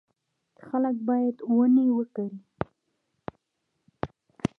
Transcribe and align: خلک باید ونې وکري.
خلک 0.65 0.95
باید 1.07 1.37
ونې 1.55 1.85
وکري. 1.97 2.37